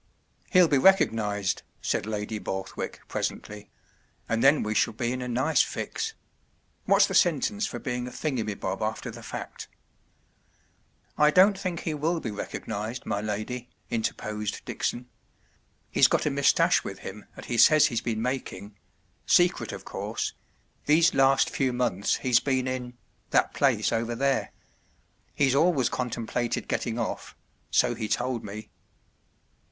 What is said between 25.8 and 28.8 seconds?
contemplated getting off—so he told me.